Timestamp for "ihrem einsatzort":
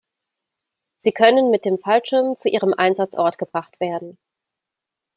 2.49-3.37